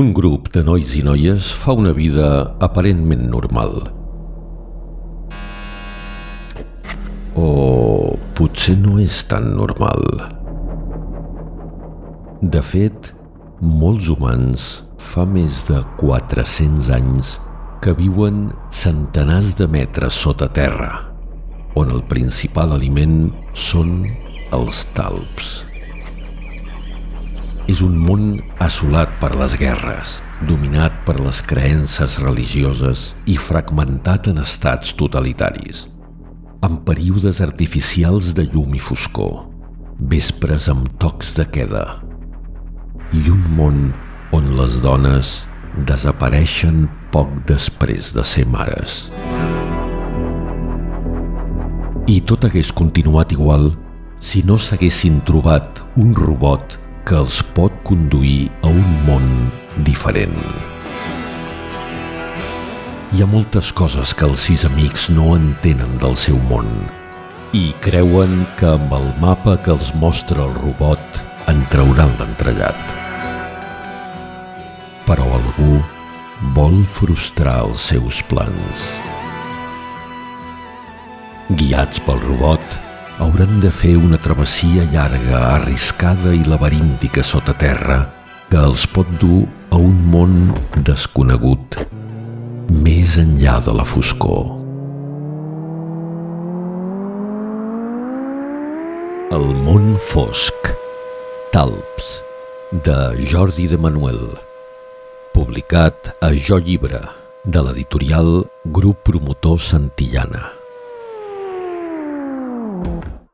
Un 0.00 0.14
grup 0.16 0.46
de 0.54 0.62
nois 0.64 0.94
i 0.96 1.02
noies 1.04 1.50
fa 1.60 1.74
una 1.76 1.90
vida 1.92 2.26
aparentment 2.64 3.26
normal. 3.28 3.74
O 7.36 7.48
potser 8.38 8.78
no 8.80 8.96
és 9.02 9.18
tan 9.28 9.50
normal. 9.58 10.00
De 12.40 12.64
fet, 12.64 13.12
molts 13.60 14.08
humans 14.14 14.66
fa 15.12 15.28
més 15.28 15.66
de 15.68 15.84
400 16.00 16.92
anys 16.96 17.36
que 17.84 17.92
viuen 17.98 18.46
centenars 18.72 19.52
de 19.58 19.68
metres 19.68 20.16
sota 20.16 20.48
terra, 20.48 20.94
on 21.76 21.92
el 21.92 22.06
principal 22.08 22.72
aliment 22.78 23.26
són 23.68 23.98
els 24.56 24.86
talps. 24.96 25.69
És 27.68 27.82
un 27.84 27.96
món 27.98 28.40
assolat 28.62 29.12
per 29.20 29.34
les 29.38 29.54
guerres, 29.60 30.20
dominat 30.48 30.94
per 31.06 31.18
les 31.20 31.40
creences 31.44 32.18
religioses 32.22 33.10
i 33.28 33.36
fragmentat 33.36 34.30
en 34.32 34.40
estats 34.42 34.94
totalitaris, 34.96 35.84
amb 36.64 36.82
períodes 36.88 37.40
artificials 37.44 38.32
de 38.36 38.46
llum 38.48 38.74
i 38.76 38.82
foscor, 38.82 39.44
vespres 40.00 40.68
amb 40.72 40.88
tocs 41.02 41.34
de 41.36 41.46
queda, 41.52 41.84
i 43.12 43.22
un 43.30 43.44
món 43.56 43.78
on 44.36 44.52
les 44.56 44.80
dones 44.80 45.34
desapareixen 45.86 46.86
poc 47.12 47.30
després 47.48 48.12
de 48.14 48.24
ser 48.26 48.46
mares. 48.48 49.06
I 52.10 52.20
tot 52.26 52.46
hagués 52.46 52.72
continuat 52.74 53.32
igual 53.36 53.70
si 54.20 54.42
no 54.46 54.56
s'haguessin 54.58 55.20
trobat 55.26 55.82
un 56.00 56.14
robot 56.16 56.78
que 57.10 57.18
els 57.18 57.40
pot 57.56 57.74
conduir 57.82 58.52
a 58.62 58.68
un 58.70 58.90
món 59.02 59.24
diferent. 59.82 60.36
Hi 63.10 63.24
ha 63.24 63.26
moltes 63.26 63.72
coses 63.74 64.12
que 64.14 64.28
els 64.28 64.44
sis 64.46 64.62
amics 64.68 65.08
no 65.10 65.32
entenen 65.34 65.96
del 66.04 66.14
seu 66.14 66.36
món 66.46 66.68
i 67.58 67.72
creuen 67.82 68.44
que 68.60 68.68
amb 68.76 68.94
el 68.94 69.08
mapa 69.24 69.56
que 69.64 69.72
els 69.74 69.90
mostra 69.98 70.44
el 70.44 70.54
robot 70.60 71.18
en 71.50 71.64
trauran 71.72 72.14
l'entrellat. 72.20 72.94
Però 75.08 75.26
algú 75.40 75.80
vol 76.54 76.78
frustrar 77.00 77.56
els 77.64 77.88
seus 77.90 78.22
plans. 78.30 78.86
Guiats 81.58 81.98
pel 82.06 82.22
robot, 82.28 82.78
hauran 83.20 83.60
de 83.60 83.70
fer 83.70 83.96
una 84.00 84.18
travessia 84.18 84.86
llarga, 84.92 85.40
arriscada 85.54 86.32
i 86.32 86.40
laberíntica 86.48 87.22
sota 87.22 87.52
terra 87.52 88.00
que 88.50 88.58
els 88.58 88.86
pot 88.88 89.08
dur 89.20 89.44
a 89.70 89.78
un 89.78 89.98
món 90.10 90.36
desconegut, 90.88 91.76
més 92.72 93.18
enllà 93.20 93.58
de 93.66 93.74
la 93.76 93.84
foscor. 93.86 94.56
El 99.36 99.46
món 99.68 99.92
fosc, 100.10 100.72
Talps, 101.54 102.08
de 102.86 102.98
Jordi 103.30 103.68
de 103.70 103.78
Manuel, 103.78 104.22
publicat 105.36 106.14
a 106.24 106.32
Jo 106.34 106.58
Llibre, 106.58 107.04
de 107.44 107.62
l'editorial 107.68 108.40
Grup 108.64 109.04
Promotor 109.06 109.60
Santillana. 109.60 110.59